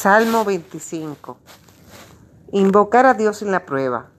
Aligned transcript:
Salmo 0.00 0.44
25. 0.44 1.38
Invocar 2.52 3.04
a 3.04 3.14
Dios 3.14 3.42
en 3.42 3.50
la 3.50 3.66
prueba. 3.66 4.10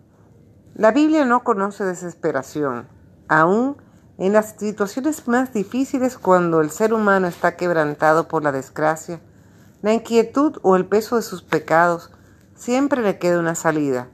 La 0.76 0.92
Biblia 0.92 1.24
no 1.24 1.46
conoce 1.46 1.86
desesperación, 1.86 2.90
aún 3.30 3.78
en 4.18 4.34
las 4.34 4.56
situaciones 4.58 5.30
más 5.30 5.54
difíciles 5.54 6.18
cuando 6.18 6.60
el 6.60 6.70
ser 6.70 6.94
humano 6.94 7.28
está 7.28 7.56
quebrantado 7.56 8.28
por 8.28 8.44
la 8.44 8.52
desgracia, 8.52 9.22
la 9.82 9.94
inquietud 9.94 10.58
o 10.64 10.76
el 10.76 10.86
peso 10.86 11.16
de 11.16 11.22
sus 11.22 11.44
pecados, 11.44 12.12
siempre 12.56 13.02
le 13.02 13.18
queda 13.18 13.40
una 13.40 13.56
salida. 13.56 14.10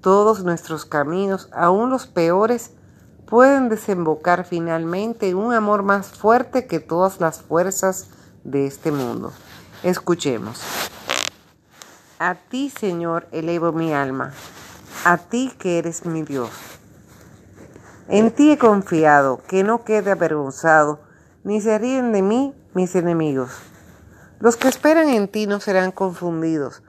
Todos 0.00 0.44
nuestros 0.44 0.84
caminos, 0.84 1.48
aún 1.52 1.90
los 1.90 2.06
peores, 2.06 2.70
pueden 3.26 3.68
desembocar 3.68 4.44
finalmente 4.44 5.28
en 5.28 5.38
un 5.38 5.54
amor 5.54 5.82
más 5.82 6.10
fuerte 6.10 6.68
que 6.68 6.78
todas 6.78 7.18
las 7.20 7.42
fuerzas 7.42 8.10
de 8.44 8.68
este 8.68 8.92
mundo. 8.92 9.32
Escuchemos. 9.84 10.83
A 12.20 12.36
ti, 12.36 12.70
Señor, 12.70 13.26
elevo 13.32 13.72
mi 13.72 13.92
alma, 13.92 14.32
a 15.04 15.16
ti 15.18 15.52
que 15.58 15.78
eres 15.78 16.06
mi 16.06 16.22
Dios. 16.22 16.50
En 18.06 18.30
ti 18.30 18.52
he 18.52 18.56
confiado, 18.56 19.42
que 19.48 19.64
no 19.64 19.82
quede 19.82 20.12
avergonzado, 20.12 21.00
ni 21.42 21.60
se 21.60 21.76
ríen 21.76 22.12
de 22.12 22.22
mí 22.22 22.54
mis 22.72 22.94
enemigos. 22.94 23.50
Los 24.38 24.56
que 24.56 24.68
esperan 24.68 25.08
en 25.08 25.26
ti 25.26 25.48
no 25.48 25.58
serán 25.58 25.90
confundidos, 25.90 26.84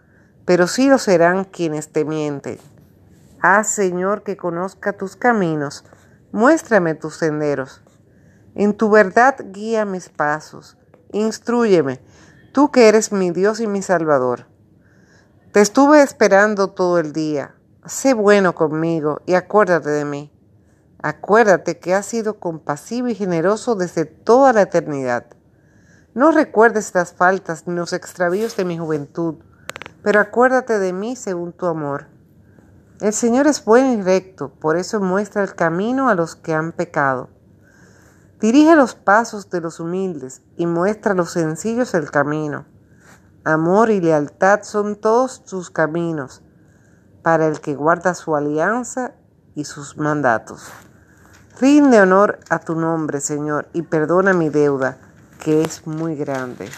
pero 0.45 0.67
sí 0.67 0.89
lo 0.89 0.99
serán 0.99 1.43
quienes 1.43 1.91
te 1.91 2.05
mienten. 2.05 2.59
Haz, 3.41 3.69
Señor, 3.69 4.21
que 4.21 4.37
conozca 4.37 4.93
tus 4.93 5.15
caminos, 5.15 5.85
muéstrame 6.33 6.93
tus 6.93 7.15
senderos. 7.15 7.81
En 8.53 8.75
tu 8.75 8.91
verdad 8.91 9.37
guía 9.43 9.85
mis 9.85 10.07
pasos, 10.09 10.77
instruyeme 11.11 11.99
tú 12.53 12.69
que 12.69 12.87
eres 12.87 13.11
mi 13.11 13.31
Dios 13.31 13.59
y 13.59 13.65
mi 13.65 13.81
Salvador. 13.81 14.53
Te 15.55 15.61
estuve 15.61 16.01
esperando 16.01 16.71
todo 16.71 16.99
el 16.99 17.13
día. 17.13 17.55
Sé 17.85 18.13
bueno 18.13 18.53
conmigo 18.55 19.21
y 19.25 19.35
acuérdate 19.35 19.89
de 19.89 20.03
mí. 20.03 20.29
Acuérdate 21.01 21.79
que 21.79 21.93
has 21.93 22.05
sido 22.05 22.41
compasivo 22.41 23.07
y 23.07 23.15
generoso 23.15 23.75
desde 23.75 24.03
toda 24.03 24.51
la 24.51 24.63
eternidad. 24.63 25.27
No 26.13 26.31
recuerdes 26.31 26.93
las 26.93 27.13
faltas 27.13 27.67
ni 27.67 27.75
los 27.75 27.93
extravíos 27.93 28.57
de 28.57 28.65
mi 28.65 28.77
juventud, 28.77 29.35
pero 30.03 30.19
acuérdate 30.19 30.77
de 30.77 30.91
mí 30.91 31.15
según 31.15 31.53
tu 31.53 31.67
amor. 31.67 32.07
El 32.99 33.13
Señor 33.13 33.47
es 33.47 33.63
bueno 33.63 33.93
y 33.93 34.01
recto, 34.01 34.49
por 34.49 34.75
eso 34.75 34.99
muestra 34.99 35.41
el 35.41 35.55
camino 35.55 36.09
a 36.09 36.15
los 36.15 36.35
que 36.35 36.53
han 36.53 36.73
pecado. 36.73 37.29
Dirige 38.41 38.75
los 38.75 38.95
pasos 38.95 39.49
de 39.49 39.61
los 39.61 39.79
humildes 39.79 40.41
y 40.57 40.65
muestra 40.65 41.13
a 41.13 41.15
los 41.15 41.31
sencillos 41.31 41.93
el 41.93 42.11
camino. 42.11 42.65
Amor 43.45 43.91
y 43.91 44.01
lealtad 44.01 44.63
son 44.63 44.95
todos 44.95 45.43
sus 45.45 45.69
caminos 45.69 46.41
para 47.21 47.45
el 47.45 47.61
que 47.61 47.75
guarda 47.75 48.15
su 48.15 48.35
alianza 48.35 49.13
y 49.53 49.65
sus 49.65 49.97
mandatos. 49.97 50.71
Rinde 51.61 52.01
honor 52.01 52.39
a 52.49 52.57
tu 52.57 52.73
nombre, 52.73 53.21
Señor, 53.21 53.69
y 53.71 53.83
perdona 53.83 54.33
mi 54.33 54.49
deuda, 54.49 54.97
que 55.43 55.61
es 55.61 55.85
muy 55.85 56.15
grande. 56.15 56.69